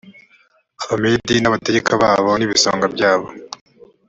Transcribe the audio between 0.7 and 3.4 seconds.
abamedi n abategeka babo n ibisonga byabo